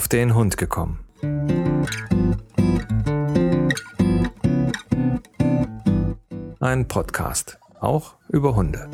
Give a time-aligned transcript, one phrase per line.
[0.00, 0.98] auf den Hund gekommen.
[6.58, 8.88] Ein Podcast, auch über Hunde.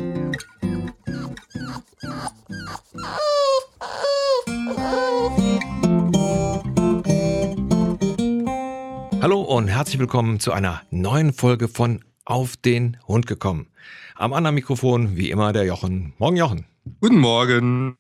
[9.23, 13.69] Hallo und herzlich willkommen zu einer neuen Folge von Auf den Hund gekommen.
[14.17, 16.15] Am anderen Mikrofon wie immer der Jochen.
[16.19, 16.67] Morgen Jochen.
[17.01, 17.97] Guten Morgen.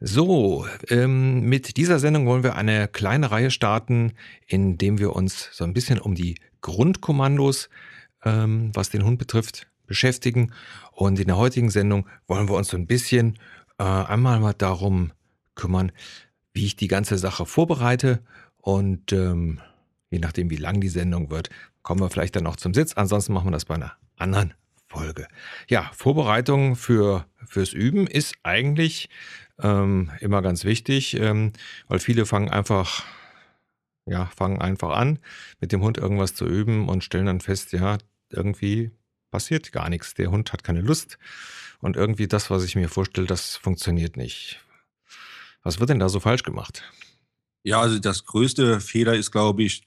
[0.00, 4.12] So, ähm, mit dieser Sendung wollen wir eine kleine Reihe starten,
[4.46, 7.68] indem wir uns so ein bisschen um die Grundkommandos,
[8.24, 10.52] ähm, was den Hund betrifft, beschäftigen.
[10.92, 13.40] Und in der heutigen Sendung wollen wir uns so ein bisschen
[13.78, 15.10] äh, einmal mal darum
[15.56, 15.90] kümmern,
[16.52, 18.22] wie ich die ganze Sache vorbereite.
[18.58, 19.60] Und ähm,
[20.10, 21.50] je nachdem, wie lang die Sendung wird,
[21.82, 22.92] kommen wir vielleicht dann noch zum Sitz.
[22.92, 24.54] Ansonsten machen wir das bei einer anderen
[24.88, 25.28] Folge.
[25.68, 29.08] Ja, Vorbereitung für, fürs Üben ist eigentlich
[29.60, 31.52] ähm, immer ganz wichtig, ähm,
[31.88, 33.04] weil viele fangen einfach,
[34.06, 35.18] ja, fangen einfach an,
[35.60, 37.98] mit dem Hund irgendwas zu üben und stellen dann fest, ja,
[38.30, 38.90] irgendwie
[39.30, 40.14] passiert gar nichts.
[40.14, 41.18] Der Hund hat keine Lust
[41.80, 44.60] und irgendwie das, was ich mir vorstelle, das funktioniert nicht.
[45.62, 46.82] Was wird denn da so falsch gemacht?
[47.62, 49.82] Ja, also das größte Fehler ist, glaube ich,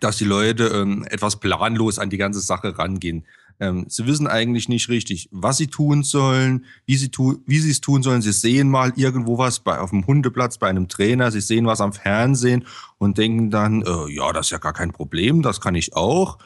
[0.00, 3.26] dass die Leute ähm, etwas planlos an die ganze Sache rangehen.
[3.60, 7.70] Ähm, sie wissen eigentlich nicht richtig, was sie tun sollen, wie sie, tu wie sie
[7.70, 8.22] es tun sollen.
[8.22, 11.82] Sie sehen mal irgendwo was bei, auf dem Hundeplatz bei einem Trainer, sie sehen was
[11.82, 12.64] am Fernsehen
[12.96, 16.38] und denken dann, äh, ja, das ist ja gar kein Problem, das kann ich auch.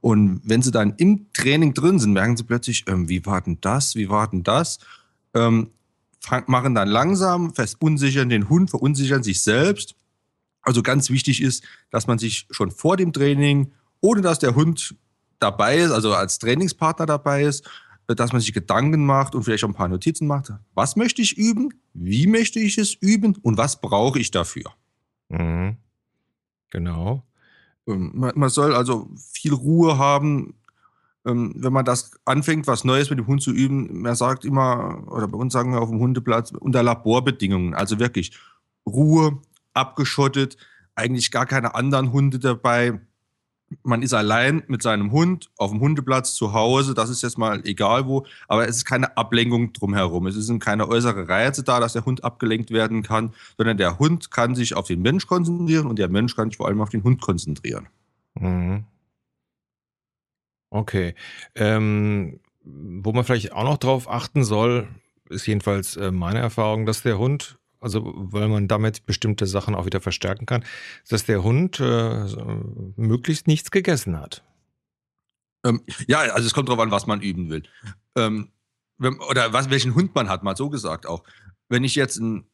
[0.00, 3.58] Und wenn sie dann im Training drin sind, merken sie plötzlich, ähm, wie war denn
[3.60, 4.78] das, wie war denn das?
[5.34, 5.68] Ähm,
[6.46, 9.94] machen dann langsam, verunsichern den Hund, verunsichern sich selbst.
[10.62, 14.94] Also ganz wichtig ist, dass man sich schon vor dem Training, ohne dass der Hund
[15.42, 17.68] dabei ist, also als Trainingspartner dabei ist,
[18.08, 20.52] äh, dass man sich Gedanken macht und vielleicht auch ein paar Notizen macht.
[20.74, 21.74] Was möchte ich üben?
[21.94, 23.36] Wie möchte ich es üben?
[23.42, 24.72] Und was brauche ich dafür?
[25.28, 25.76] Mhm.
[26.70, 27.24] Genau.
[27.86, 30.54] Ähm, man, soll also viel Ruhe haben,
[31.26, 34.02] ähm, wenn man das anfängt, was Neues mit dem Hund zu üben.
[34.02, 37.74] Man sagt immer, oder bei uns sagen wir auf dem Hundeplatz, unter Laborbedingungen.
[37.74, 38.38] Also wirklich
[38.86, 39.38] Ruhe,
[39.74, 40.56] abgeschottet,
[40.94, 43.00] eigentlich gar keine anderen Hunde dabei
[43.82, 47.60] man ist allein mit seinem Hund auf dem Hundeplatz zu Hause, das ist jetzt mal
[47.66, 50.26] egal wo, aber es ist keine Ablenkung drumherum.
[50.26, 54.30] Es sind keine äußere Reize da, dass der Hund abgelenkt werden kann, sondern der Hund
[54.30, 57.04] kann sich auf den Mensch konzentrieren und der Mensch kann sich vor allem auf den
[57.04, 57.88] Hund konzentrieren.
[58.34, 58.84] Mhm.
[60.70, 61.14] Okay.
[61.54, 64.88] Ähm, wo man vielleicht auch noch drauf achten soll,
[65.28, 69.86] ist jedenfalls äh, meine Erfahrung, dass der Hund also weil man damit bestimmte Sachen auch
[69.86, 70.64] wieder verstärken kann,
[71.08, 72.26] dass der Hund äh,
[72.96, 74.42] möglichst nichts gegessen hat.
[75.64, 77.62] Ähm, ja, also es kommt darauf an, was man üben will.
[78.16, 78.50] Ähm,
[78.98, 81.22] wenn, oder was, welchen Hund man hat, mal so gesagt auch.
[81.68, 82.46] Wenn ich jetzt einen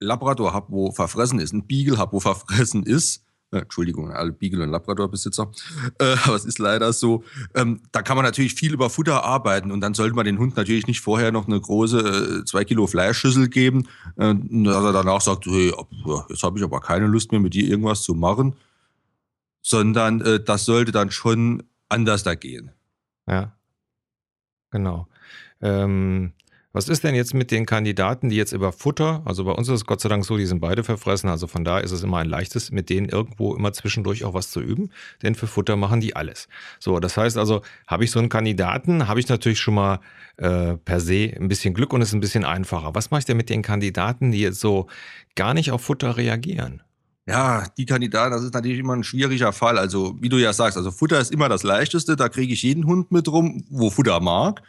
[0.00, 4.64] Labrador habe, wo verfressen ist, einen Beagle habe, wo verfressen ist, äh, Entschuldigung, alle Beagle-
[4.64, 5.50] und Labrador-Besitzer,
[5.98, 7.24] äh, aber es ist leider so.
[7.54, 10.56] Ähm, da kann man natürlich viel über Futter arbeiten und dann sollte man den Hund
[10.56, 15.20] natürlich nicht vorher noch eine große äh, zwei Kilo Fleischschüssel geben, äh, dass er danach
[15.20, 15.72] sagt, hey,
[16.28, 18.56] jetzt habe ich aber keine Lust mehr mit dir irgendwas zu machen,
[19.62, 22.72] sondern äh, das sollte dann schon anders da gehen.
[23.28, 23.56] Ja,
[24.70, 25.08] genau.
[25.60, 26.32] Ähm,
[26.76, 29.76] was ist denn jetzt mit den Kandidaten, die jetzt über Futter, also bei uns ist
[29.76, 32.18] es Gott sei Dank so, die sind beide verfressen, also von da ist es immer
[32.18, 34.90] ein leichtes, mit denen irgendwo immer zwischendurch auch was zu üben,
[35.22, 36.48] denn für Futter machen die alles.
[36.78, 40.00] So, das heißt also, habe ich so einen Kandidaten, habe ich natürlich schon mal
[40.36, 42.94] äh, per se ein bisschen Glück und es ist ein bisschen einfacher.
[42.94, 44.86] Was mache ich denn mit den Kandidaten, die jetzt so
[45.34, 46.82] gar nicht auf Futter reagieren?
[47.26, 49.78] Ja, die Kandidaten, das ist natürlich immer ein schwieriger Fall.
[49.78, 52.84] Also, wie du ja sagst, also Futter ist immer das Leichteste, da kriege ich jeden
[52.84, 54.60] Hund mit rum, wo Futter mag.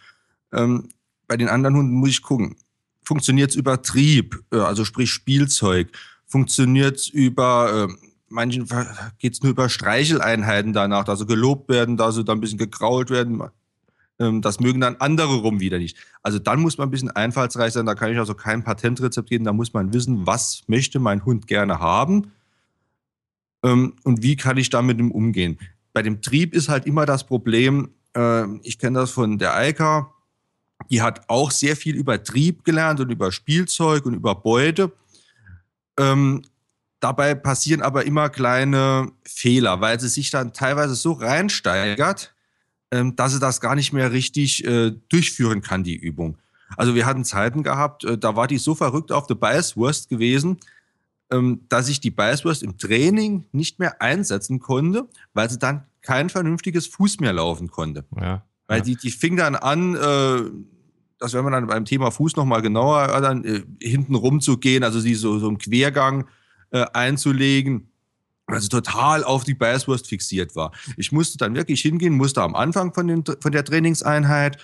[0.54, 0.88] Ähm,
[1.28, 2.56] bei den anderen Hunden muss ich gucken.
[3.04, 5.90] Funktioniert es über Trieb, äh, also sprich Spielzeug?
[6.26, 8.68] Funktioniert es über, äh, manchen
[9.20, 13.10] geht es nur über Streicheleinheiten danach, also gelobt werden, da so dann ein bisschen gekrault
[13.10, 13.42] werden.
[14.20, 15.98] Ähm, das mögen dann andere rum wieder nicht.
[16.24, 19.46] Also dann muss man ein bisschen einfallsreich sein, da kann ich also kein Patentrezept geben,
[19.46, 22.32] da muss man wissen, was möchte mein Hund gerne haben
[23.64, 25.60] ähm, und wie kann ich damit umgehen.
[25.94, 30.14] Bei dem Trieb ist halt immer das Problem, äh, ich kenne das von der Eika,
[30.90, 34.92] die hat auch sehr viel über Trieb gelernt und über Spielzeug und über Beute.
[36.00, 36.44] Ähm,
[37.00, 42.34] dabei passieren aber immer kleine Fehler, weil sie sich dann teilweise so reinsteigert,
[42.92, 46.38] ähm, dass sie das gar nicht mehr richtig äh, durchführen kann, die Übung.
[46.76, 50.60] Also wir hatten Zeiten gehabt, äh, da war die so verrückt auf der Beißwurst gewesen,
[51.32, 56.30] ähm, dass ich die Beißwurst im Training nicht mehr einsetzen konnte, weil sie dann kein
[56.30, 58.06] vernünftiges Fuß mehr laufen konnte.
[58.16, 58.44] Ja.
[58.68, 60.50] Weil die, die fing dann an, äh,
[61.20, 64.84] das werden wir dann beim Thema Fuß nochmal genauer dann äh, hinten rum zu gehen,
[64.84, 66.28] also sie so, so ein Quergang,
[66.72, 67.90] äh, einzulegen
[68.48, 70.72] also total auf die Biaswurst fixiert war.
[70.96, 74.58] Ich musste dann wirklich hingehen, musste am Anfang von, den, von der Trainingseinheit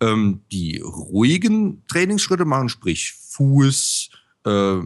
[0.00, 4.10] ähm, die ruhigen Trainingsschritte machen, sprich Fuß,
[4.44, 4.80] äh,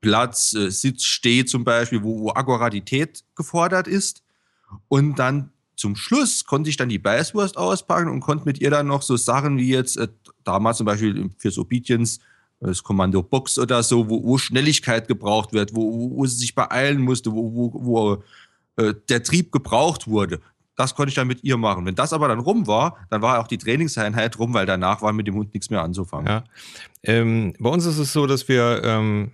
[0.00, 4.22] Platz, äh, Sitz, Steh zum Beispiel, wo, wo Akkuratität gefordert ist.
[4.86, 8.86] Und dann zum Schluss konnte ich dann die Biaswurst auspacken und konnte mit ihr dann
[8.86, 10.08] noch so Sachen wie jetzt äh,
[10.44, 12.20] damals zum Beispiel fürs Obedience
[12.60, 17.00] das Kommando Box oder so, wo, wo Schnelligkeit gebraucht wird, wo, wo, sie sich beeilen
[17.00, 18.22] musste, wo, wo, wo
[18.76, 20.40] äh, der Trieb gebraucht wurde.
[20.76, 21.86] Das konnte ich dann mit ihr machen.
[21.86, 25.14] Wenn das aber dann rum war, dann war auch die Trainingseinheit rum, weil danach war
[25.14, 26.26] mit dem Hund nichts mehr anzufangen.
[26.26, 26.44] Ja.
[27.02, 29.32] Ähm, bei uns ist es so, dass wir, ähm,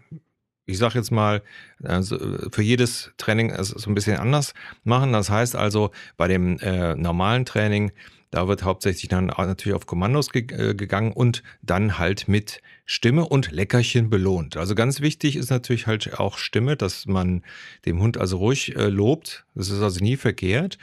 [0.66, 1.42] ich sage jetzt mal,
[1.82, 2.18] also
[2.50, 4.52] für jedes Training so ein bisschen anders
[4.84, 5.12] machen.
[5.12, 7.92] Das heißt also, bei dem äh, normalen Training
[8.30, 13.26] da wird hauptsächlich dann natürlich auf Kommandos ge äh, gegangen und dann halt mit Stimme
[13.26, 14.56] und Leckerchen belohnt.
[14.56, 17.42] Also ganz wichtig ist natürlich halt auch Stimme, dass man
[17.84, 19.46] dem Hund also ruhig äh, lobt.
[19.54, 20.76] Das ist also nie verkehrt.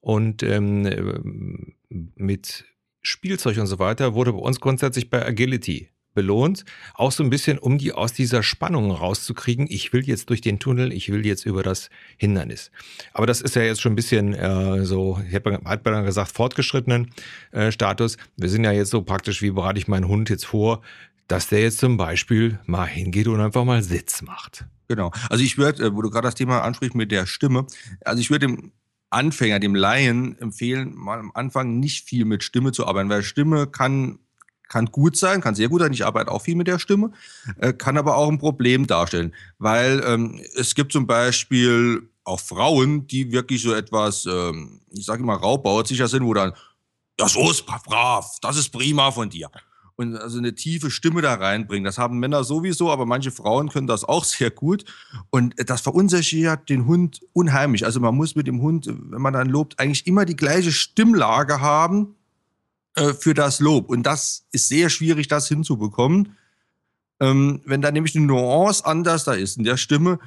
[0.00, 2.64] Und ähm, äh, mit
[3.02, 6.64] Spielzeug und so weiter wurde bei uns grundsätzlich bei Agility belohnt.
[6.94, 9.68] Auch so ein bisschen, um die aus dieser Spannung rauszukriegen.
[9.70, 12.72] Ich will jetzt durch den Tunnel, ich will jetzt über das Hindernis.
[13.12, 16.32] Aber das ist ja jetzt schon ein bisschen äh, so, ich habe hab dann gesagt,
[16.32, 17.12] fortgeschrittenen
[17.52, 18.16] äh, Status.
[18.36, 20.82] Wir sind ja jetzt so praktisch, wie bereite ich meinen Hund jetzt vor,
[21.28, 24.64] dass der jetzt zum Beispiel mal hingeht und einfach mal Sitz macht.
[24.88, 25.12] Genau.
[25.28, 27.66] Also ich würde, äh, wo du gerade das Thema ansprichst mit der Stimme,
[28.04, 28.72] also ich würde dem
[29.10, 33.66] Anfänger, dem Laien empfehlen, mal am Anfang nicht viel mit Stimme zu arbeiten, weil Stimme
[33.66, 34.18] kann
[34.68, 35.92] kann gut sein, kann sehr gut sein.
[35.92, 37.12] Ich arbeite auch viel mit der Stimme,
[37.58, 43.06] äh, kann aber auch ein Problem darstellen, weil ähm, es gibt zum Beispiel auch Frauen,
[43.06, 46.52] die wirklich so etwas, ähm, ich sage immer, raubauersicher sind, wo dann,
[47.16, 49.50] das ist brav, das ist prima von dir.
[49.98, 51.84] Und also eine tiefe Stimme da reinbringen.
[51.84, 54.84] Das haben Männer sowieso, aber manche Frauen können das auch sehr gut.
[55.30, 57.84] Und das verunsichert den Hund unheimlich.
[57.86, 61.60] Also man muss mit dem Hund, wenn man dann lobt, eigentlich immer die gleiche Stimmlage
[61.60, 62.15] haben,
[62.96, 63.88] äh, für das Lob.
[63.88, 66.36] Und das ist sehr schwierig, das hinzubekommen.
[67.20, 70.18] Ähm, wenn da nämlich eine Nuance anders da ist in der Stimme,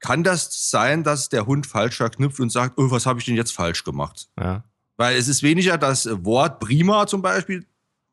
[0.00, 3.36] kann das sein, dass der Hund falsch verknüpft und sagt, oh, was habe ich denn
[3.36, 4.28] jetzt falsch gemacht?
[4.38, 4.64] Ja.
[4.96, 7.66] Weil es ist weniger das Wort prima zum Beispiel,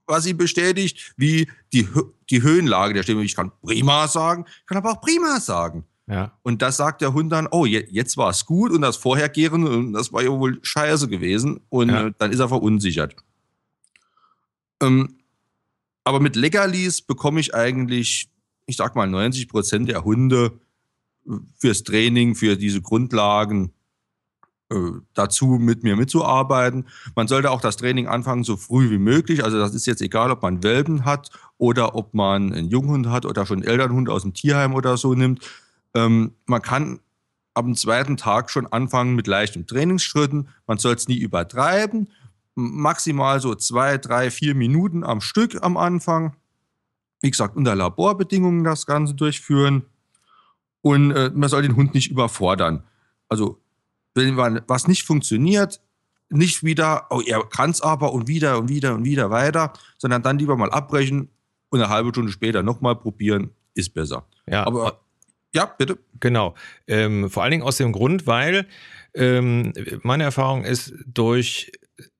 [0.06, 1.88] was sie bestätigt, wie die,
[2.30, 3.24] die Höhenlage der Stimme.
[3.24, 5.86] Ich kann prima sagen, kann aber auch prima sagen.
[6.08, 6.32] Ja.
[6.44, 10.14] Und das sagt der Hund dann, oh, jetzt war es gut und das Vorhergehende, das
[10.14, 11.60] war ja wohl scheiße gewesen.
[11.70, 12.10] Und ja.
[12.12, 13.16] dann ist er verunsichert.
[14.82, 15.18] Ähm,
[16.04, 18.30] aber mit Leckerlis bekomme ich eigentlich,
[18.66, 20.60] ich sag mal, 90 Prozent der Hunde
[21.28, 23.74] äh, fürs Training, für diese Grundlagen
[24.70, 26.88] äh, dazu mit mir mitzuarbeiten.
[27.16, 29.44] Man sollte auch das Training anfangen so früh wie möglich.
[29.44, 33.26] Also das ist jetzt egal, ob man Welpen hat oder ob man einen Junghund hat
[33.26, 35.42] oder schon einen Elternhund aus dem Tierheim oder so nimmt.
[35.94, 37.00] Ähm, man kann
[37.58, 40.50] dem zweiten Tag schon anfangen mit leichten Trainingsschritten.
[40.68, 42.08] Man soll es nie übertreiben
[42.58, 46.36] maximal so zwei, drei, vier Minuten am Stück am Anfang.
[47.22, 49.86] Wie gesagt, unter Laborbedingungen das Ganze durchführen.
[50.82, 52.84] Und äh, man soll den Hund nicht überfordern.
[53.30, 53.62] Also,
[54.16, 54.36] wenn
[54.68, 55.82] was nicht funktioniert,
[56.30, 60.24] nicht wieder, oh, er kann es aber und wieder und wieder und wieder weiter, sondern
[60.24, 61.30] dann lieber mal abbrechen
[61.70, 64.26] und eine halbe Stunde später nochmal probieren, ist besser.
[64.48, 65.02] Ja, aber
[65.54, 66.00] ja, bitte.
[66.20, 66.56] Genau.
[66.88, 68.68] Ähm, vor allen Dingen aus dem Grund, weil
[69.14, 71.72] ähm, meine Erfahrung ist, durch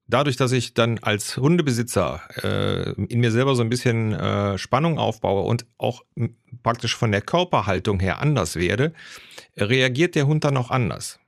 [0.08, 4.98] dadurch, dass ich dann als Hundebesitzer äh, in mir selber so ein bisschen äh, Spannung
[4.98, 6.04] aufbaue und auch
[6.64, 8.94] praktisch von der Körperhaltung her anders werde,
[9.58, 11.20] reagiert der Hund dann auch anders.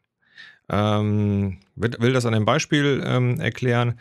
[0.69, 3.99] Ähm, will, das an einem Beispiel ähm, erklären.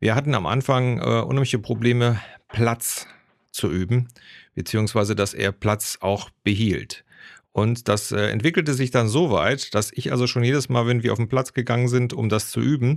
[0.00, 3.06] Wir hatten am Anfang äh, unheimliche Probleme, Platz
[3.52, 4.08] zu üben,
[4.54, 7.04] beziehungsweise dass er Platz auch behielt.
[7.52, 11.02] Und das äh, entwickelte sich dann so weit, dass ich also schon jedes Mal, wenn
[11.02, 12.96] wir auf den Platz gegangen sind, um das zu üben,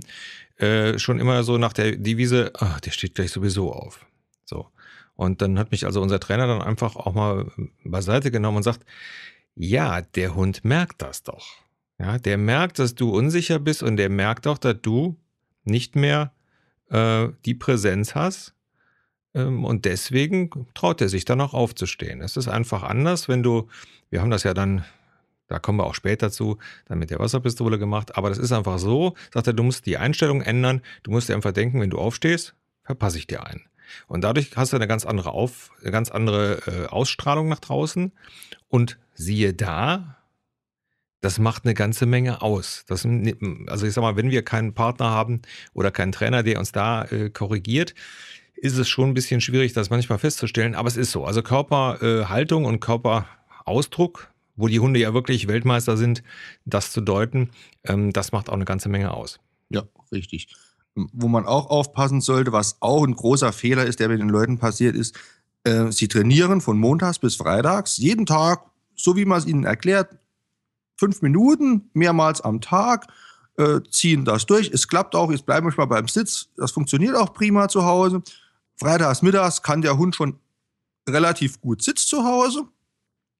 [0.58, 4.06] äh, schon immer so nach der Devise, ach, der steht gleich sowieso auf.
[4.44, 4.68] So.
[5.16, 7.50] Und dann hat mich also unser Trainer dann einfach auch mal
[7.84, 8.84] beiseite genommen und sagt,
[9.56, 11.46] ja, der Hund merkt das doch.
[11.98, 15.16] Ja, der merkt, dass du unsicher bist und der merkt auch, dass du
[15.64, 16.32] nicht mehr
[16.90, 18.54] äh, die Präsenz hast.
[19.34, 22.20] Ähm, und deswegen traut er sich dann auch aufzustehen.
[22.20, 23.68] Es ist einfach anders, wenn du,
[24.10, 24.84] wir haben das ja dann
[25.48, 28.16] da kommen wir auch später zu, dann mit der Wasserpistole gemacht.
[28.16, 30.80] Aber das ist einfach so, sagt er, du musst die Einstellung ändern.
[31.02, 33.62] Du musst dir einfach denken, wenn du aufstehst, verpasse ich dir einen.
[34.06, 38.12] Und dadurch hast du eine ganz andere, Auf, eine ganz andere äh, Ausstrahlung nach draußen.
[38.68, 40.16] Und siehe da,
[41.20, 42.84] das macht eine ganze Menge aus.
[42.86, 43.06] Das,
[43.66, 45.42] also ich sag mal, wenn wir keinen Partner haben
[45.74, 47.94] oder keinen Trainer, der uns da äh, korrigiert,
[48.54, 50.74] ist es schon ein bisschen schwierig, das manchmal festzustellen.
[50.74, 51.24] Aber es ist so.
[51.24, 56.22] Also Körperhaltung äh, und Körperausdruck wo die Hunde ja wirklich Weltmeister sind,
[56.64, 57.50] das zu deuten,
[57.84, 59.40] ähm, das macht auch eine ganze Menge aus.
[59.70, 59.82] Ja,
[60.12, 60.54] richtig.
[60.94, 64.58] Wo man auch aufpassen sollte, was auch ein großer Fehler ist, der mit den Leuten
[64.58, 65.18] passiert ist,
[65.64, 70.16] äh, sie trainieren von montags bis freitags, jeden Tag, so wie man es ihnen erklärt,
[70.96, 73.08] fünf Minuten, mehrmals am Tag,
[73.56, 74.70] äh, ziehen das durch.
[74.72, 78.22] Es klappt auch, jetzt bleiben wir mal beim Sitz, das funktioniert auch prima zu Hause.
[78.78, 80.38] Freitags, mittags kann der Hund schon
[81.08, 82.66] relativ gut sitzen zu Hause.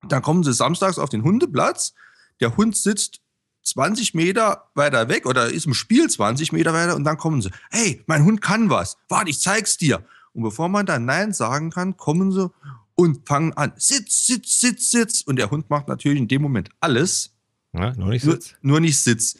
[0.08, 1.94] Dann kommen sie samstags auf den Hundeplatz.
[2.40, 3.20] Der Hund sitzt
[3.62, 7.50] 20 Meter weiter weg oder ist im Spiel 20 Meter weiter und dann kommen sie.
[7.70, 8.98] Hey, mein Hund kann was.
[9.08, 10.04] Warte, ich zeig's dir.
[10.32, 12.50] Und bevor man dann Nein sagen kann, kommen sie
[12.94, 13.72] und fangen an.
[13.76, 15.20] Sitz, Sitz, Sitz, Sitz.
[15.22, 17.34] Und der Hund macht natürlich in dem Moment alles.
[17.72, 18.54] Ja, nur nicht Sitz.
[18.60, 19.36] Nur, nur nicht Sitz.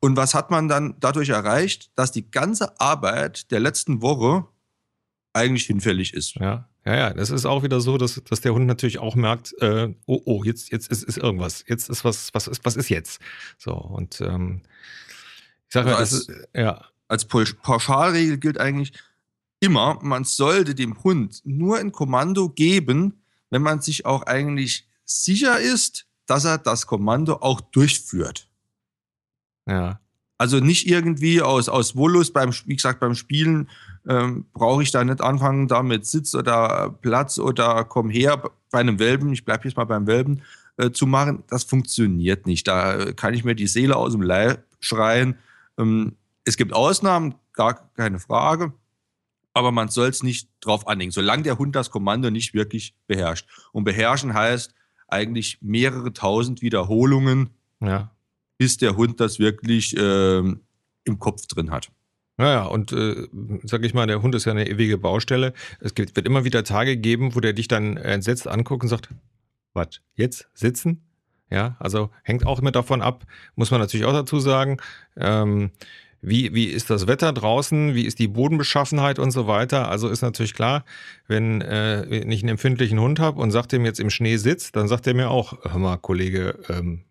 [0.00, 1.90] Und was hat man dann dadurch erreicht?
[1.96, 4.46] Dass die ganze Arbeit der letzten Woche
[5.36, 6.34] eigentlich hinfällig ist.
[6.36, 6.68] Ja.
[6.84, 9.92] Ja, ja, das ist auch wieder so, dass, dass der Hund natürlich auch merkt, äh,
[10.06, 13.20] oh, oh, jetzt, jetzt ist, ist irgendwas, jetzt ist was, was ist, was ist jetzt?
[13.58, 14.62] So, und ähm,
[15.66, 16.84] ich sage also als, ist, ja.
[17.08, 18.92] Als Pauschalregel gilt eigentlich
[19.58, 25.58] immer, man sollte dem Hund nur ein Kommando geben, wenn man sich auch eigentlich sicher
[25.58, 28.48] ist, dass er das Kommando auch durchführt.
[29.66, 30.00] Ja.
[30.38, 33.68] Also nicht irgendwie aus, aus Wollust beim, wie gesagt, beim Spielen
[34.06, 38.80] ähm, brauche ich da nicht anfangen, da mit Sitz oder Platz oder komm her bei
[38.80, 40.42] einem Welpen, ich bleibe jetzt mal beim Welpen,
[40.76, 41.42] äh, zu machen.
[41.48, 42.68] Das funktioniert nicht.
[42.68, 45.38] Da kann ich mir die Seele aus dem Leib schreien.
[45.78, 48.72] Ähm, es gibt Ausnahmen, gar keine Frage.
[49.54, 53.48] Aber man soll es nicht drauf anlegen, solange der Hund das Kommando nicht wirklich beherrscht.
[53.72, 54.74] Und beherrschen heißt
[55.08, 57.50] eigentlich mehrere tausend Wiederholungen,
[57.80, 58.10] ja.
[58.58, 61.90] Bis der Hund das wirklich äh, im Kopf drin hat.
[62.38, 63.28] Naja, und äh,
[63.64, 65.54] sag ich mal, der Hund ist ja eine ewige Baustelle.
[65.80, 69.08] Es gibt, wird immer wieder Tage geben, wo der dich dann entsetzt anguckt und sagt,
[69.72, 71.02] was, jetzt sitzen?
[71.50, 74.78] Ja, also hängt auch mit davon ab, muss man natürlich auch dazu sagen.
[75.16, 75.70] Ähm,
[76.20, 79.88] wie, wie ist das Wetter draußen, wie ist die Bodenbeschaffenheit und so weiter.
[79.88, 80.84] Also ist natürlich klar,
[81.28, 84.88] wenn, äh, ich einen empfindlichen Hund habe und sagt dem jetzt im Schnee sitzt, dann
[84.88, 87.04] sagt er mir auch, hör mal, Kollege, ähm,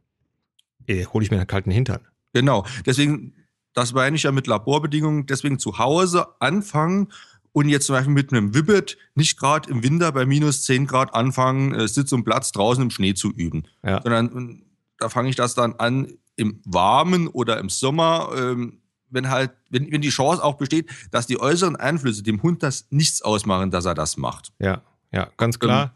[0.88, 2.02] hole ich mir einen kalten Hintern.
[2.34, 3.34] Genau, deswegen
[3.76, 5.28] das meine ich ja mit Laborbedingungen.
[5.28, 7.12] Deswegen zu Hause anfangen
[7.52, 11.14] und jetzt zum Beispiel mit einem Wibbit nicht gerade im Winter bei minus 10 Grad
[11.14, 13.64] anfangen, äh, Sitz und Platz draußen im Schnee zu üben.
[13.84, 14.02] Ja.
[14.02, 14.64] Sondern
[14.98, 19.92] da fange ich das dann an im Warmen oder im Sommer, ähm, wenn halt, wenn,
[19.92, 23.86] wenn die Chance auch besteht, dass die äußeren Einflüsse dem Hund das nichts ausmachen, dass
[23.86, 24.54] er das macht.
[24.60, 25.96] Ja, ja, ganz klar.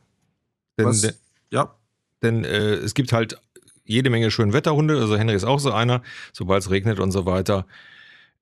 [0.78, 1.14] Ähm, was, denn,
[1.50, 1.76] ja.
[2.22, 3.42] Denn äh, es gibt halt
[3.90, 4.98] jede Menge schönen Wetterhunde.
[5.00, 7.66] Also Henry ist auch so einer, sobald es regnet und so weiter.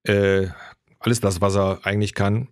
[0.03, 0.47] Äh,
[0.99, 2.49] alles das, was er eigentlich kann,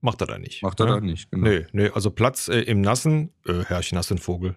[0.00, 0.62] macht er da nicht.
[0.62, 0.92] Macht er ne?
[0.92, 1.48] da nicht, genau.
[1.48, 4.56] Nee, nee, also Platz äh, im Nassen, äh, Herrchen, hast du einen Vogel.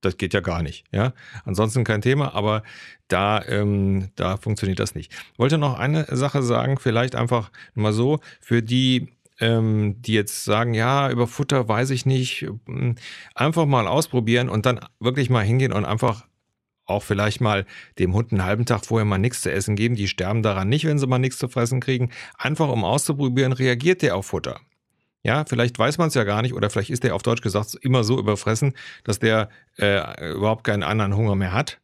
[0.00, 1.12] Das geht ja gar nicht, ja.
[1.44, 2.62] Ansonsten kein Thema, aber
[3.08, 5.12] da, ähm, da funktioniert das nicht.
[5.36, 9.08] Wollte noch eine Sache sagen, vielleicht einfach mal so, für die,
[9.40, 12.94] ähm, die jetzt sagen, ja, über Futter weiß ich nicht, ähm,
[13.34, 16.28] einfach mal ausprobieren und dann wirklich mal hingehen und einfach
[16.88, 17.66] auch vielleicht mal
[17.98, 19.94] dem Hund einen halben Tag vorher mal nichts zu essen geben.
[19.94, 22.10] Die sterben daran nicht, wenn sie mal nichts zu fressen kriegen.
[22.36, 24.60] Einfach um auszuprobieren, reagiert der auf Futter.
[25.22, 27.76] Ja, vielleicht weiß man es ja gar nicht oder vielleicht ist der auf Deutsch gesagt
[27.82, 31.80] immer so überfressen, dass der äh, überhaupt keinen anderen Hunger mehr hat.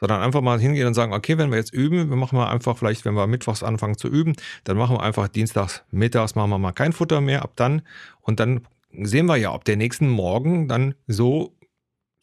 [0.00, 2.76] Sondern einfach mal hingehen und sagen, okay, wenn wir jetzt üben, wir machen mal einfach
[2.76, 4.34] vielleicht, wenn wir mittwochs anfangen zu üben,
[4.64, 7.82] dann machen wir einfach dienstags, mittags machen wir mal kein Futter mehr, ab dann.
[8.20, 11.56] Und dann sehen wir ja, ob der nächsten Morgen dann so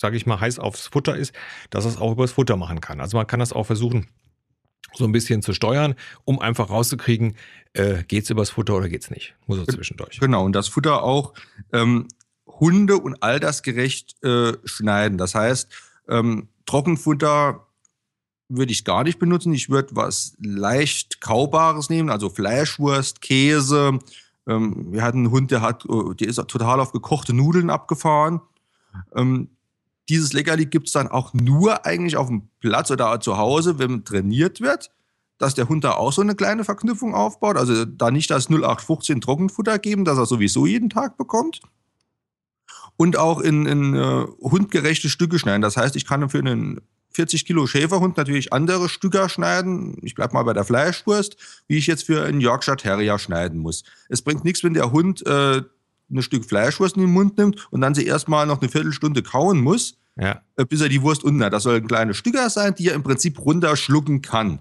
[0.01, 1.31] sage ich mal, heiß aufs Futter ist,
[1.70, 3.00] dass es auch übers Futter machen kann.
[3.00, 4.08] Also man kann das auch versuchen,
[4.93, 7.36] so ein bisschen zu steuern, um einfach rauszukriegen,
[7.74, 9.36] äh, geht es übers Futter oder geht es nicht.
[9.46, 10.20] Muss er zwischendurch.
[10.20, 11.34] Genau, und das Futter auch
[11.72, 12.08] ähm,
[12.48, 15.17] hunde- und altersgerecht äh, schneiden.
[15.17, 15.72] Das heißt,
[16.10, 17.67] ähm, Trockenfutter
[18.50, 19.53] würde ich gar nicht benutzen.
[19.53, 24.00] Ich würde was leicht Kaubares nehmen, also Fleischwurst, Käse.
[24.48, 28.41] Ähm, wir hatten einen Hund, der hat, äh, der ist total auf gekochte Nudeln abgefahren.
[29.15, 29.50] Ähm,
[30.12, 34.03] dieses Leckerli gibt es dann auch nur eigentlich auf dem Platz oder zu Hause, wenn
[34.03, 34.91] trainiert wird,
[35.38, 37.56] dass der Hund da auch so eine kleine Verknüpfung aufbaut.
[37.56, 41.62] Also da nicht das 0815 Trockenfutter geben, das er sowieso jeden Tag bekommt.
[42.98, 45.62] Und auch in, in uh, hundgerechte Stücke schneiden.
[45.62, 49.98] Das heißt, ich kann für einen 40 Kilo Schäferhund natürlich andere Stücke schneiden.
[50.01, 51.38] Ich bleibe mal bei der Fleischwurst,
[51.68, 53.84] wie ich jetzt für einen Yorkshire Terrier schneiden muss.
[54.10, 55.62] Es bringt nichts, wenn der Hund äh,
[56.12, 59.62] ein Stück Fleischwurst in den Mund nimmt und dann sie erstmal noch eine Viertelstunde kauen
[59.62, 60.41] muss, ja.
[60.58, 61.53] Äh, bis er die Wurst unten hat.
[61.53, 64.60] Das soll ein kleiner Stücker sein, die er im Prinzip runterschlucken kann.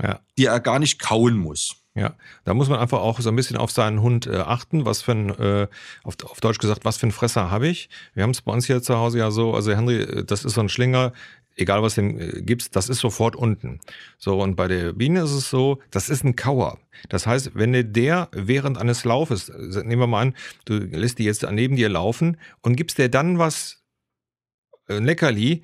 [0.00, 0.20] Ja.
[0.38, 1.76] Die er gar nicht kauen muss.
[1.94, 2.14] Ja,
[2.44, 5.12] da muss man einfach auch so ein bisschen auf seinen Hund äh, achten, was für
[5.12, 5.66] ein, äh,
[6.04, 7.90] auf, auf Deutsch gesagt, was für ein Fresser habe ich.
[8.14, 10.54] Wir haben es bei uns hier zu Hause ja so, also Henry, äh, das ist
[10.54, 11.12] so ein Schlinger,
[11.56, 13.80] egal was du ihm äh, gibst, das ist sofort unten.
[14.18, 16.78] So, und bei der Biene ist es so, das ist ein Kauer.
[17.08, 20.34] Das heißt, wenn du der während eines Laufes, äh, nehmen wir mal an,
[20.66, 23.79] du lässt die jetzt neben dir laufen und gibst dir dann was,
[24.90, 25.62] ein äh, Leckerli,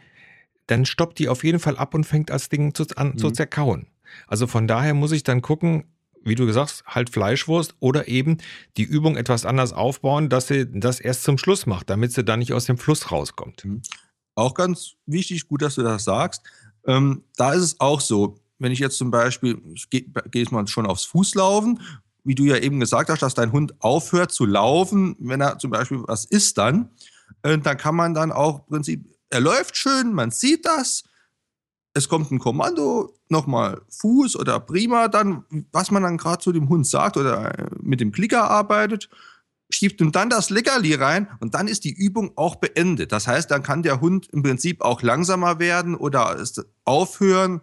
[0.66, 3.18] dann stoppt die auf jeden Fall ab und fängt das Ding zu, an mhm.
[3.18, 3.86] zu zerkauen.
[4.26, 5.84] Also von daher muss ich dann gucken,
[6.22, 8.38] wie du gesagt hast, halt Fleischwurst oder eben
[8.76, 12.40] die Übung etwas anders aufbauen, dass sie das erst zum Schluss macht, damit sie dann
[12.40, 13.64] nicht aus dem Fluss rauskommt.
[13.64, 13.82] Mhm.
[14.34, 16.42] Auch ganz wichtig, gut, dass du das sagst.
[16.86, 20.52] Ähm, da ist es auch so, wenn ich jetzt zum Beispiel, ich gehe geh jetzt
[20.52, 21.80] mal schon aufs Fußlaufen,
[22.24, 25.70] wie du ja eben gesagt hast, dass dein Hund aufhört zu laufen, wenn er zum
[25.70, 26.90] Beispiel was isst dann,
[27.42, 31.04] äh, dann kann man dann auch im Prinzip, er läuft schön, man sieht das,
[31.94, 36.68] es kommt ein Kommando, nochmal Fuß oder prima, dann, was man dann gerade zu dem
[36.68, 39.08] Hund sagt oder äh, mit dem Klicker arbeitet,
[39.70, 43.12] schiebt ihm dann das Leckerli rein und dann ist die Übung auch beendet.
[43.12, 46.42] Das heißt, dann kann der Hund im Prinzip auch langsamer werden oder
[46.84, 47.62] aufhören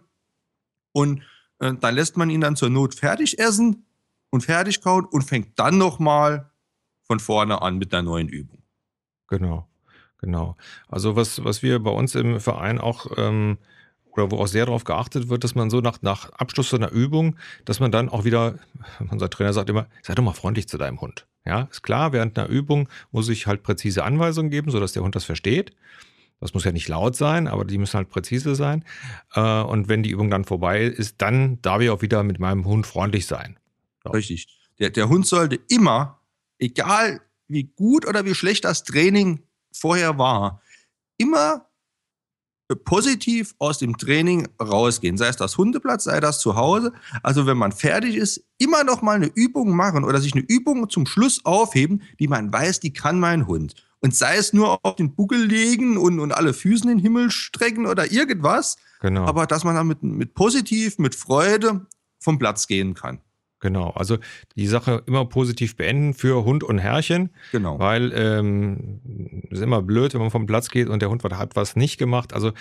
[0.92, 1.22] und
[1.60, 3.86] äh, dann lässt man ihn dann zur Not fertig essen
[4.30, 6.50] und fertig kauen und fängt dann nochmal
[7.04, 8.62] von vorne an mit der neuen Übung.
[9.28, 9.68] Genau,
[10.24, 10.56] genau.
[10.88, 13.58] Also was, was wir bei uns im Verein auch ähm,
[14.12, 16.90] oder wo auch sehr darauf geachtet wird, dass man so nach, nach Abschluss so einer
[16.90, 18.58] Übung, dass man dann auch wieder,
[19.10, 21.26] unser Trainer sagt immer, sei doch mal freundlich zu deinem Hund.
[21.44, 25.14] Ja, ist klar, während einer Übung muss ich halt präzise Anweisungen geben, sodass der Hund
[25.14, 25.72] das versteht.
[26.40, 28.84] Das muss ja nicht laut sein, aber die müssen halt präzise sein.
[29.34, 32.64] Äh, und wenn die Übung dann vorbei ist, dann darf ich auch wieder mit meinem
[32.64, 33.58] Hund freundlich sein.
[34.02, 34.10] So.
[34.10, 34.48] Richtig.
[34.78, 36.20] Der, der Hund sollte immer,
[36.58, 39.42] egal wie gut oder wie schlecht das Training
[39.84, 40.62] vorher war,
[41.18, 41.66] immer
[42.86, 45.18] positiv aus dem Training rausgehen.
[45.18, 46.94] Sei es das Hundeplatz, sei das zu Hause.
[47.22, 50.88] Also wenn man fertig ist, immer noch mal eine Übung machen oder sich eine Übung
[50.88, 53.74] zum Schluss aufheben, die man weiß, die kann mein Hund.
[54.00, 57.30] Und sei es nur auf den Buckel legen und, und alle Füßen in den Himmel
[57.30, 58.78] strecken oder irgendwas.
[59.02, 59.26] Genau.
[59.26, 61.86] Aber dass man damit mit positiv, mit Freude
[62.18, 63.20] vom Platz gehen kann.
[63.64, 64.18] Genau, also
[64.56, 67.30] die Sache immer positiv beenden für Hund und Herrchen.
[67.50, 67.78] Genau.
[67.78, 69.00] Weil ähm,
[69.50, 71.96] es ist immer blöd, wenn man vom Platz geht und der Hund hat was nicht
[71.96, 72.34] gemacht.
[72.34, 72.52] Also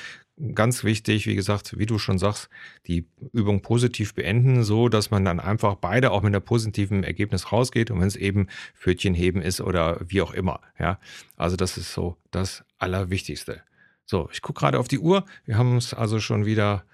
[0.56, 2.50] ganz wichtig, wie gesagt, wie du schon sagst,
[2.88, 7.52] die Übung positiv beenden, so dass man dann einfach beide auch mit einem positiven Ergebnis
[7.52, 10.62] rausgeht und wenn es eben Pfötchen heben ist oder wie auch immer.
[10.80, 11.00] Ja,
[11.36, 13.62] also das ist so das Allerwichtigste.
[14.06, 15.26] So, ich gucke gerade auf die Uhr.
[15.44, 16.86] Wir haben es also schon wieder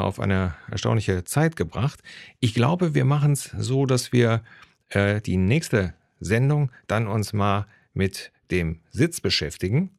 [0.00, 2.00] auf eine erstaunliche Zeit gebracht.
[2.40, 4.42] Ich glaube, wir machen es so, dass wir
[4.88, 9.90] äh, die nächste Sendung dann uns mal mit dem Sitz beschäftigen.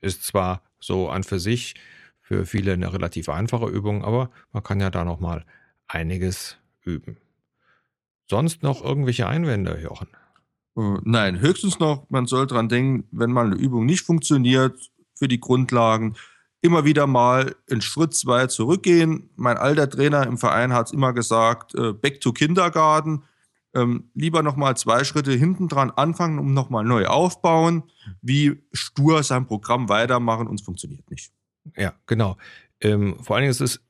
[0.00, 1.74] Ist zwar so an für sich
[2.20, 5.44] für viele eine relativ einfache Übung, aber man kann ja da noch mal
[5.86, 7.16] einiges üben.
[8.28, 10.08] Sonst noch irgendwelche Einwände, Jochen?
[10.76, 15.28] Äh, nein, höchstens noch, man soll dran denken, wenn mal eine Übung nicht funktioniert für
[15.28, 16.16] die Grundlagen,
[16.60, 19.30] immer wieder mal einen Schritt, zwei zurückgehen.
[19.36, 23.22] Mein alter Trainer im Verein hat es immer gesagt, äh, back to Kindergarten.
[23.74, 27.82] Ähm, lieber nochmal zwei Schritte hinten dran anfangen, um nochmal neu aufbauen,
[28.22, 31.32] wie stur sein Programm weitermachen und es funktioniert nicht.
[31.76, 32.38] Ja, genau.
[32.80, 33.80] Ähm, vor allen Dingen ist es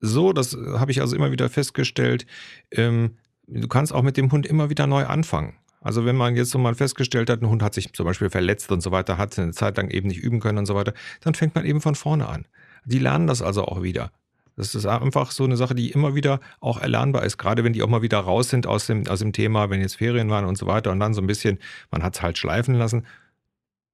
[0.00, 2.26] so, das habe ich also immer wieder festgestellt,
[2.70, 5.54] ähm, du kannst auch mit dem Hund immer wieder neu anfangen.
[5.86, 8.72] Also wenn man jetzt so mal festgestellt hat, ein Hund hat sich zum Beispiel verletzt
[8.72, 11.34] und so weiter, hat eine Zeit lang eben nicht üben können und so weiter, dann
[11.34, 12.44] fängt man eben von vorne an.
[12.84, 14.10] Die lernen das also auch wieder.
[14.56, 17.84] Das ist einfach so eine Sache, die immer wieder auch erlernbar ist, gerade wenn die
[17.84, 20.58] auch mal wieder raus sind aus dem, aus dem Thema, wenn jetzt Ferien waren und
[20.58, 21.60] so weiter und dann so ein bisschen,
[21.92, 23.06] man hat es halt schleifen lassen.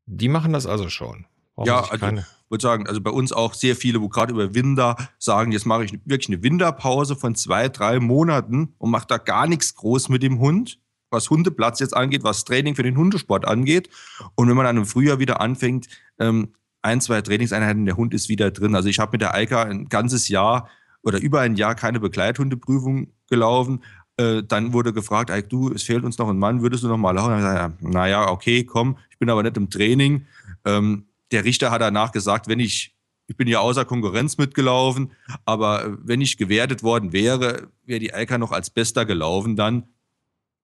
[0.07, 1.27] Die machen das also schon.
[1.55, 4.55] Brauchen ja, also ich würde sagen, also bei uns auch sehr viele, wo gerade über
[4.55, 9.19] Winter sagen, jetzt mache ich wirklich eine Winterpause von zwei, drei Monaten und mache da
[9.19, 10.79] gar nichts groß mit dem Hund
[11.13, 13.89] was Hundeplatz jetzt angeht, was Training für den Hundesport angeht.
[14.35, 18.29] Und wenn man dann im Frühjahr wieder anfängt, ähm, ein, zwei Trainingseinheiten, der Hund ist
[18.29, 18.75] wieder drin.
[18.75, 20.69] Also ich habe mit der Eika ein ganzes Jahr
[21.03, 23.83] oder über ein Jahr keine Begleithundeprüfung gelaufen.
[24.17, 26.99] Äh, dann wurde gefragt, Eik, du, es fehlt uns noch ein Mann, würdest du noch
[26.99, 27.41] mal laufen?
[27.41, 30.27] Ja, naja, okay, komm, ich bin aber nicht im Training.
[30.65, 32.95] Ähm, der Richter hat danach gesagt, wenn ich,
[33.27, 35.13] ich bin ja außer Konkurrenz mitgelaufen,
[35.45, 39.85] aber wenn ich gewertet worden wäre, wäre die Eika noch als Bester gelaufen dann.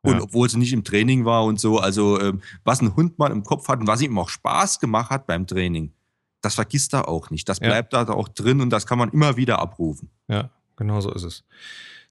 [0.03, 0.23] Und ja.
[0.23, 3.43] obwohl sie nicht im Training war und so, also ähm, was ein Hund mal im
[3.43, 5.93] Kopf hat und was ihm auch Spaß gemacht hat beim Training,
[6.41, 7.49] das vergisst er auch nicht.
[7.49, 8.05] Das bleibt ja.
[8.05, 10.11] da auch drin und das kann man immer wieder abrufen.
[10.29, 11.45] Ja, genau so ist es.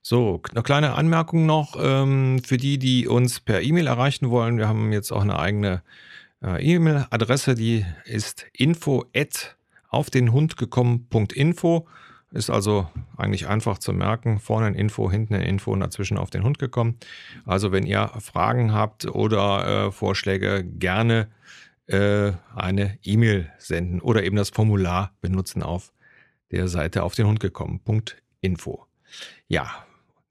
[0.02, 4.58] So, eine kleine Anmerkung noch ähm, für die, die uns per E-Mail erreichen wollen.
[4.58, 5.82] Wir haben jetzt auch eine eigene
[6.42, 9.56] äh, E-Mail-Adresse, die ist info at
[9.88, 11.86] auf den Hund gekommen.info.
[12.30, 14.38] Ist also eigentlich einfach zu merken.
[14.38, 16.98] Vorne ein Info, hinten ein Info und dazwischen auf den Hund gekommen.
[17.46, 21.28] Also wenn ihr Fragen habt oder äh, Vorschläge, gerne
[21.86, 25.92] äh, eine E-Mail senden oder eben das Formular benutzen auf
[26.50, 28.84] der Seite auf den Hund gekommen.info.
[29.48, 29.70] Ja,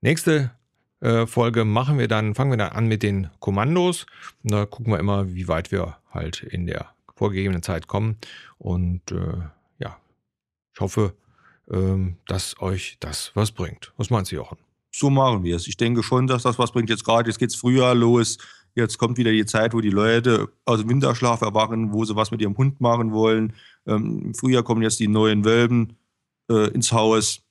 [0.00, 0.52] nächste
[1.00, 4.06] äh, Folge machen wir dann, fangen wir dann an mit den Kommandos.
[4.42, 8.16] Und da gucken wir immer, wie weit wir halt in der vorgegebenen Zeit kommen.
[8.58, 9.38] Und äh,
[9.78, 9.96] ja,
[10.74, 11.14] ich hoffe,
[12.26, 13.92] dass euch das was bringt.
[13.98, 14.58] Was meinst du, Jochen?
[14.90, 15.66] So machen wir es.
[15.68, 16.88] Ich denke schon, dass das was bringt.
[16.88, 18.38] Jetzt gerade, jetzt geht es Frühjahr los.
[18.74, 22.30] Jetzt kommt wieder die Zeit, wo die Leute aus dem Winterschlaf erwachen, wo sie was
[22.30, 23.54] mit ihrem Hund machen wollen.
[23.86, 25.96] Ähm, Im Frühjahr kommen jetzt die neuen Welpen
[26.50, 27.42] äh, ins Haus.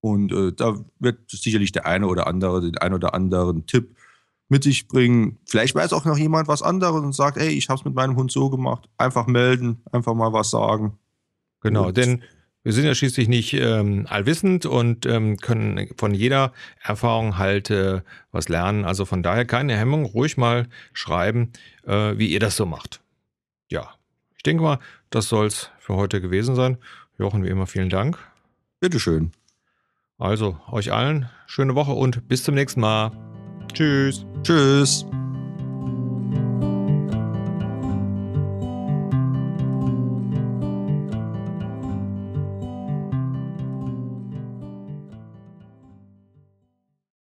[0.00, 3.94] Und äh, da wird sicherlich der eine oder andere den einen oder anderen Tipp
[4.48, 5.38] mit sich bringen.
[5.46, 8.16] Vielleicht weiß auch noch jemand was anderes und sagt, hey, ich habe es mit meinem
[8.16, 8.88] Hund so gemacht.
[8.98, 10.98] Einfach melden, einfach mal was sagen.
[11.60, 12.22] Genau, und denn
[12.62, 18.02] wir sind ja schließlich nicht ähm, allwissend und ähm, können von jeder Erfahrung halt äh,
[18.32, 18.84] was lernen.
[18.84, 21.52] Also von daher keine Hemmung, ruhig mal schreiben,
[21.86, 23.00] äh, wie ihr das so macht.
[23.68, 23.94] Ja,
[24.36, 24.78] ich denke mal,
[25.10, 26.78] das soll es für heute gewesen sein.
[27.18, 28.18] Jochen, wie immer, vielen Dank.
[28.80, 29.32] Bitteschön.
[30.18, 33.10] Also, euch allen schöne Woche und bis zum nächsten Mal.
[33.72, 34.26] Tschüss.
[34.42, 35.06] Tschüss.